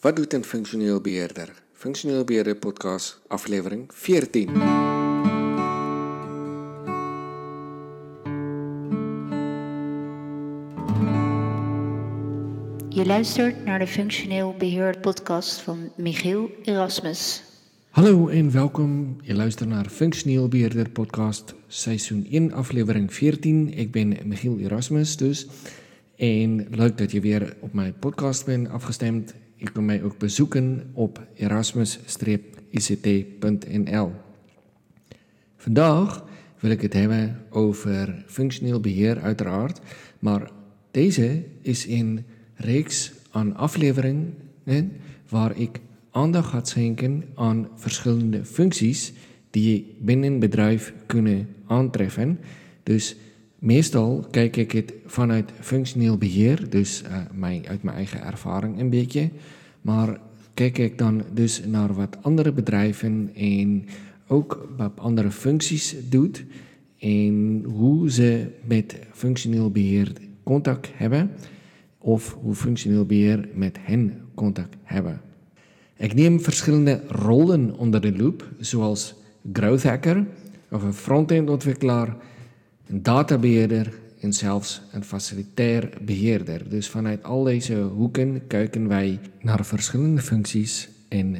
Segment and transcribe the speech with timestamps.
[0.00, 1.62] Wat doet een functioneel beheerder?
[1.72, 4.48] Functioneel beheerder podcast aflevering 14.
[12.88, 17.42] Je luistert naar de Functioneel Beheerd podcast van Michiel Erasmus.
[17.90, 19.16] Hallo en welkom.
[19.22, 23.74] Je luistert naar Functioneel Beheerder podcast seizoen 1 aflevering 14.
[23.74, 25.46] Ik ben Michiel Erasmus dus.
[26.16, 29.34] En leuk dat je weer op mijn podcast bent afgestemd.
[29.60, 34.12] Je kunt mij ook bezoeken op erasmus-ict.nl.
[35.56, 36.24] Vandaag
[36.60, 39.80] wil ik het hebben over functioneel beheer uiteraard,
[40.18, 40.50] maar
[40.90, 44.34] deze is een reeks aan afleveringen
[45.28, 49.12] waar ik aandacht ga schenken aan verschillende functies
[49.50, 52.38] die je binnen bedrijf kunnen aantreffen.
[52.82, 53.16] Dus
[53.60, 58.90] meestal kijk ik het vanuit functioneel beheer, dus uh, mijn, uit mijn eigen ervaring een
[58.90, 59.30] beetje.
[59.80, 60.20] Maar
[60.54, 63.84] kijk ik dan dus naar wat andere bedrijven en
[64.26, 66.44] ook wat andere functies doet
[66.98, 71.30] en hoe ze met functioneel beheer contact hebben
[71.98, 75.20] of hoe functioneel beheer met hen contact hebben.
[75.96, 79.14] Ik neem verschillende rollen onder de loep, zoals
[79.52, 80.26] growth hacker
[80.70, 82.16] of een front-end ontwikkelaar,
[82.90, 86.68] een databeheerder en zelfs een facilitair beheerder.
[86.68, 91.36] Dus vanuit al deze hoeken kijken wij naar verschillende functies en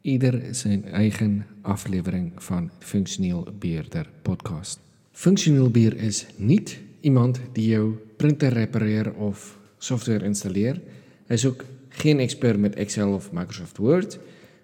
[0.00, 4.80] ieder zijn eigen aflevering van Functioneel Beheerder podcast.
[5.12, 10.80] Functioneel beheer is niet iemand die jouw printer repareert of software installeert.
[11.26, 14.18] Hij is ook geen expert met Excel of Microsoft Word.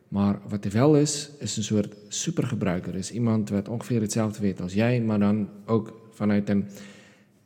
[0.08, 2.94] Maar wat hij wel is, is een soort supergebruiker.
[2.94, 6.66] Is iemand wat ongeveer hetzelfde weet als jij, maar dan ook vanuit een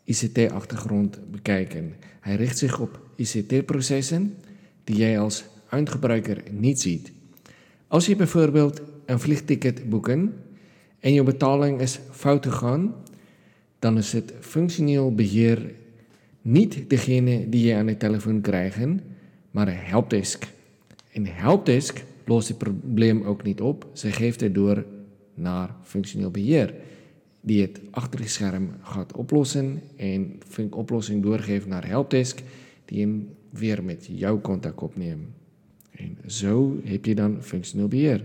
[0.04, 1.94] ICT-achtergrond bekijken.
[2.20, 4.34] Hij richt zich op ICT-processen
[4.84, 7.12] die jij als eindgebruiker niet ziet.
[7.88, 10.34] Als je bijvoorbeeld een vliegticket boeken
[11.00, 12.94] en je betaling is fout gegaan,
[13.78, 15.74] dan is het functioneel beheer
[16.42, 18.78] niet degene die je aan de telefoon krijgt,
[19.50, 20.46] maar een helpdesk.
[21.12, 23.86] En de helpdesk lost het probleem ook niet op.
[23.92, 24.84] Ze geeft het door
[25.34, 26.74] naar functioneel beheer,
[27.40, 32.42] die het achter scherm gaat oplossen en een oplossing doorgeeft naar helpdesk,
[32.84, 35.26] die hem weer met jouw contact opneemt.
[35.90, 38.24] En zo heb je dan functioneel beheer.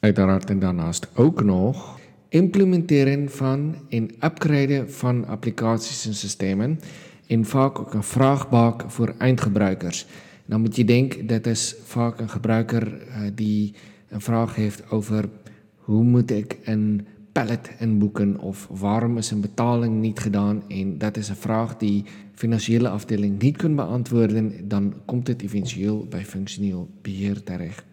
[0.00, 1.98] Uiteraard en daarnaast ook nog
[2.28, 6.80] implementeren van en upgraden van applicaties en systemen
[7.26, 10.06] en vaak ook een vraagbaak voor eindgebruikers.
[10.48, 13.74] dan moet jy dink dit is vaak 'n gebruiker uh, die
[14.10, 15.28] 'n vraag het oor
[15.76, 21.16] hoe moet ek in pallet inboeken of waarom is 'n betaling nie gedaan en dit
[21.16, 22.04] is 'n vraag die
[22.34, 27.84] finansiële afdeling nie kon beantwoord en dan kom dit éventueel by funksioneel beheer tereg.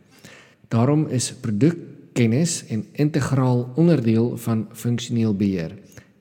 [0.68, 5.78] Daarom is produkkennis 'n integraal onderdeel van funksioneel beheer.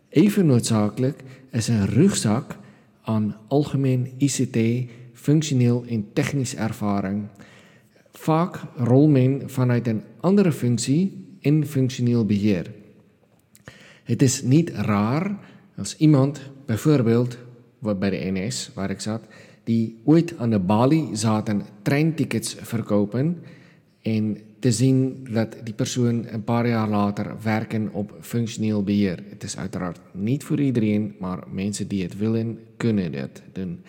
[0.09, 2.57] Ewe noodsaaklik is 'n rugsak
[3.03, 4.59] aan algemeen ICT
[5.25, 7.27] functioneel en technisch ervaring.
[8.13, 12.71] Vaak rol men vanuit een andere functie in functioneel beheer.
[14.03, 15.39] Het is niet raar
[15.77, 17.39] als iemand, bijvoorbeeld
[17.79, 19.23] bij de NS waar ik zat,
[19.65, 23.43] die ooit aan de balie zaten treintickets verkopen
[24.03, 29.23] en te zien dat die persoon een paar jaar later werken op functioneel beheer.
[29.29, 33.81] Het is uiteraard niet voor iedereen, maar mensen die het willen, kunnen dit doen.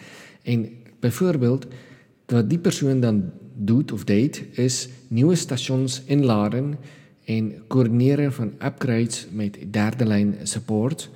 [0.44, 1.68] En bijvoorbeeld,
[2.26, 6.78] wat die persoon dan doet of deed, is nieuwe stations inladen
[7.26, 11.10] en coördineren van upgrades met derde lijn support.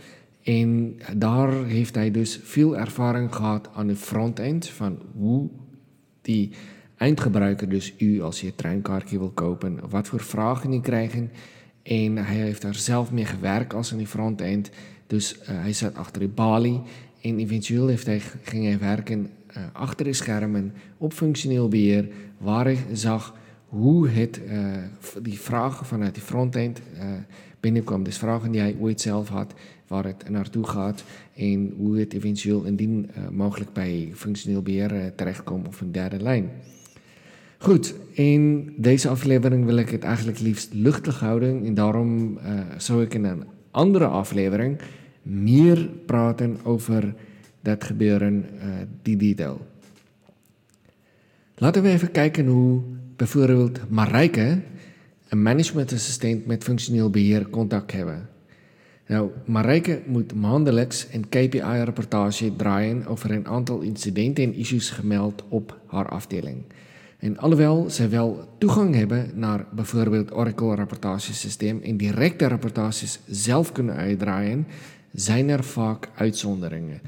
[0.43, 5.49] En daar heeft hij dus veel ervaring gehad aan de frontend van hoe
[6.21, 6.51] die
[6.97, 11.31] eindgebruiker, dus u als je treinkaartje wil kopen, wat voor vragen die krijgen.
[11.83, 14.69] En hij heeft daar zelf mee gewerkt als aan die frontend.
[15.07, 16.81] Dus uh, hij zat achter de balie
[17.21, 19.29] en eventueel heeft hij, ging hij werken
[19.73, 23.35] achter de schermen op functioneel beheer, waar hij zag
[23.67, 24.53] hoe het, uh,
[25.21, 26.81] die vragen vanuit die frontend
[27.59, 28.03] binnenkwam.
[28.03, 29.53] Dus vragen die hij ooit zelf had,
[29.87, 31.03] waar het naartoe gaat
[31.35, 36.49] en hoe het eventueel indien mogelijk bij functioneel beheer terechtkomt of een derde lijn.
[37.61, 41.65] Goed, in deze aflevering wil ik het eigenlijk liefst luchtig houden.
[41.65, 44.77] En daarom uh, zou ik in een andere aflevering
[45.21, 47.15] meer praten over
[47.77, 48.63] gebeuren, uh,
[49.01, 49.67] die detail.
[51.55, 52.81] Laten we even kijken hoe
[53.15, 54.59] bijvoorbeeld Marijke,
[55.29, 58.29] een managementassistent met functioneel beheer, contact hebben.
[59.07, 65.79] Nou, Marijke moet maandelijks een KPI-rapportage draaien over een aantal incidenten en issues gemeld op
[65.85, 66.63] haar afdeling.
[67.19, 73.95] En alhoewel zij wel toegang hebben naar bijvoorbeeld Oracle rapportagesysteem en directe rapportages zelf kunnen
[73.95, 74.67] uitdraaien,
[75.13, 77.01] zijn er vaak uitzonderingen.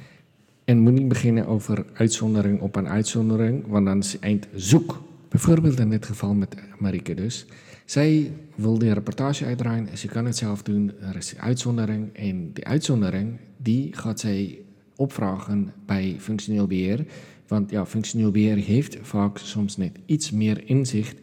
[0.71, 5.03] En moet niet beginnen over uitzondering op een uitzondering, want dan is het eind zoek.
[5.29, 7.45] Bijvoorbeeld in dit geval met Marike dus.
[7.85, 12.15] Zij wil die rapportage uitdraaien, ze kan het zelf doen, er is een uitzondering.
[12.15, 14.59] En die uitzondering, die gaat zij
[14.95, 17.06] opvragen bij functioneel beheer.
[17.47, 21.19] Want ja, functioneel beheer heeft vaak soms net iets meer inzicht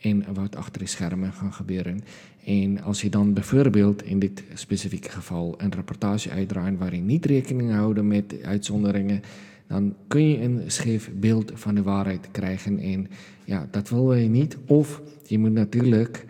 [0.00, 2.00] in wat achter de schermen gaat gebeuren.
[2.50, 7.72] En als je dan bijvoorbeeld in dit specifieke geval een rapportage uitdraait waarin niet rekening
[7.72, 9.22] houden met uitzonderingen,
[9.66, 12.78] dan kun je een scheef beeld van de waarheid krijgen.
[12.78, 13.06] En
[13.44, 14.56] ja, dat wil je niet.
[14.66, 16.24] Of je moet natuurlijk,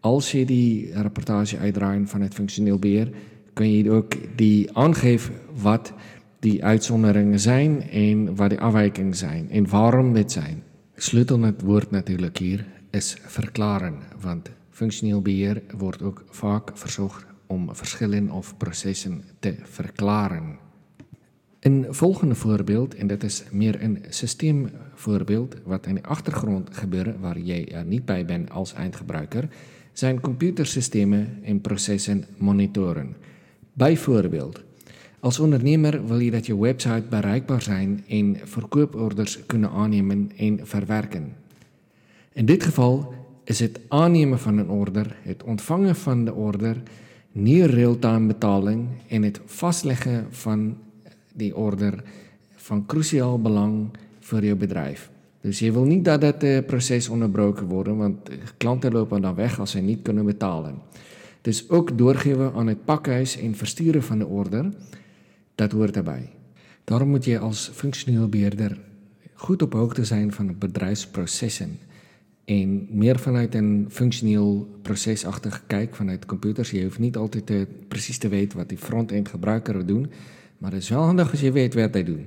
[0.00, 3.10] als je die rapportage uitdraait van het functioneel beheer,
[3.52, 5.92] kun je ook die aangeven wat
[6.38, 10.62] die uitzonderingen zijn en wat die afwijkingen zijn en waarom dit zijn.
[10.94, 18.30] Sleutelnet woord natuurlijk hier is verklaren, want functioneel beheer wordt ook vaak verzocht om verschillen
[18.30, 20.58] of processen te verklaren.
[21.60, 27.38] Een volgende voorbeeld, en dat is meer een systeemvoorbeeld, wat in de achtergrond gebeurt waar
[27.38, 29.48] jij er niet bij bent als eindgebruiker,
[29.92, 33.16] zijn computersystemen en processen monitoren.
[33.72, 34.62] Bijvoorbeeld,
[35.20, 41.32] als ondernemer wil je dat je website bereikbaar zijn en verkooporders kunnen aannemen en verwerken.
[42.32, 43.14] In dit geval
[43.46, 46.82] is het aannemen van een order, het ontvangen van de order,
[47.32, 50.76] nie real-time betaling en het vastleggen van
[51.34, 52.02] die order
[52.54, 53.88] van cruciaal belang
[54.20, 55.10] voor je bedrijf.
[55.40, 59.60] Dus je wil niet dat het uh, proces onderbroken wordt, want klanten lopen dan weg
[59.60, 60.74] als ze niet kunnen betalen.
[61.40, 64.72] Dus ook doorgeven aan het pakhuis en versturen van de order,
[65.54, 66.30] dat hoort erbij.
[66.84, 68.78] Daarom moet je als functioneel beheerder
[69.34, 71.78] goed op hoogte zijn van bedrijfsprocessen.
[72.46, 76.70] En meer vanuit een functioneel procesachtig kijk vanuit computers.
[76.70, 80.10] Je hoeft niet altijd te, precies te weten wat die front-end gebruiker doen.
[80.58, 82.20] Maar het is wel handig als je weet wat hij doet.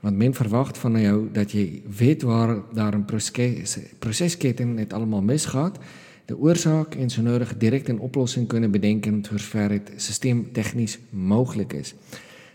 [0.00, 3.04] Want men verwacht van jou dat je weet waar daar een
[3.98, 5.78] procesketen het allemaal misgaat.
[6.24, 11.72] De oorzaak en zo nodig direct een oplossing kunnen bedenken voor zover het systeemtechnisch mogelijk
[11.72, 11.94] is.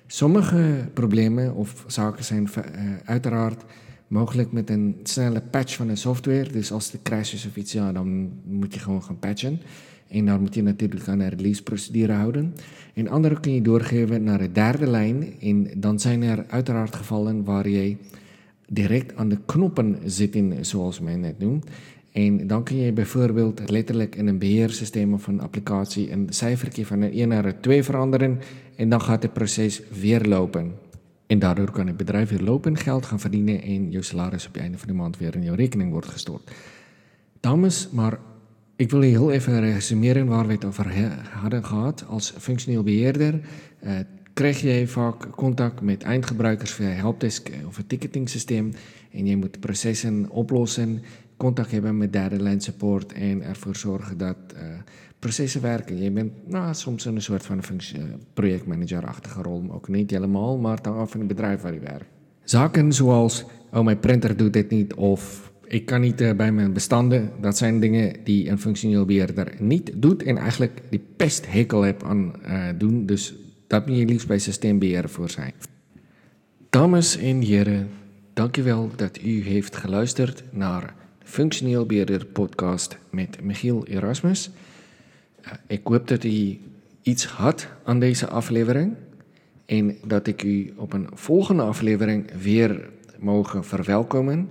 [0.07, 2.63] Sommige problemen of zaken zijn uh,
[3.05, 3.63] uiteraard
[4.11, 6.51] mogelijk met een snelle patch van de software.
[6.51, 9.59] Dus als er crashes of iets, ja, dan moet je gewoon gaan patchen.
[10.07, 12.53] En dan moet je natuurlijk aan release procedure houden.
[12.93, 15.33] En andere kun je doorgeven naar de derde lijn.
[15.41, 17.95] En dan zijn er uiteraard gevallen waar je
[18.67, 21.65] direct aan de knoppen zit in, zoals men net noemt.
[22.11, 27.01] En dan kun je bijvoorbeeld letterlijk in een beheersysteem of een applicatie een cijfertje van
[27.01, 28.39] een 1 naar een 2 veranderen.
[28.75, 30.71] En dan gaat het proces weer lopen.
[31.31, 34.61] En daardoor kan het bedrijf weer lopen, geld gaan verdienen en je salaris op het
[34.61, 36.51] einde van de maand weer in jouw rekening wordt gestort.
[37.39, 38.19] Dames, maar
[38.75, 42.05] ik wil heel even resumeren waar we het over hadden gehad.
[42.07, 43.41] Als functioneel beheerder
[43.83, 43.91] uh,
[44.33, 48.73] krijg je vaak contact met eindgebruikers via helpdesk of een ticketingsysteem.
[49.11, 51.01] En je moet processen oplossen,
[51.41, 54.61] contact hebben met derde lijn support en ervoor zorgen dat uh,
[55.19, 56.03] processen werken.
[56.03, 58.03] Je bent nou, soms een soort van uh,
[58.33, 62.05] projectmanager-achtige rol, ook niet helemaal, maar dan af in het bedrijf waar je werkt.
[62.43, 66.73] Zaken zoals, oh mijn printer doet dit niet of ik kan niet uh, bij mijn
[66.73, 67.29] bestanden.
[67.39, 72.33] Dat zijn dingen die een functioneel beheerder niet doet en eigenlijk die pesthekel heb aan
[72.77, 73.05] doen.
[73.05, 73.36] Dus
[73.67, 75.53] dat moet je liefst bij systeembeheer voor zijn.
[76.69, 77.89] Dames en heren,
[78.33, 81.00] dankjewel dat u heeft geluisterd naar
[81.31, 84.50] Functioneel Beheerder podcast met Michiel Erasmus.
[85.45, 86.59] Uh, ik hoop dat u
[87.01, 88.95] iets had aan deze aflevering
[89.65, 94.50] en dat ik u op een volgende aflevering weer mogen verwelkomen.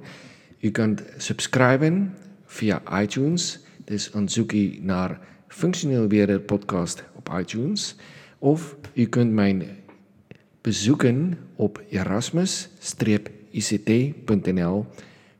[0.60, 3.60] U kunt subscriben via iTunes.
[3.84, 7.96] Dus dan zoek u naar Functioneel Beheerder Podcast op iTunes.
[8.38, 9.76] Of u kunt mij
[10.60, 14.86] bezoeken op erasmus-ict.nl.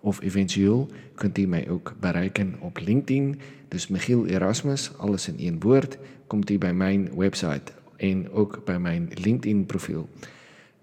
[0.01, 3.41] Of eventueel kunt u mij ook bereiken op LinkedIn.
[3.69, 8.79] Dus Michiel Erasmus, alles in één woord, komt u bij mijn website en ook bij
[8.79, 10.09] mijn LinkedIn profiel.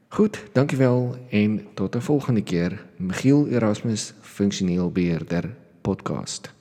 [0.07, 2.85] Goed, dankjewel en tot de volgende keer.
[2.95, 6.55] Michiel Erasmus, functioneel beheerder podcast.